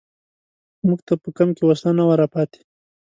[0.87, 2.61] موږ ته په کمپ کې وسله نه وه را پاتې.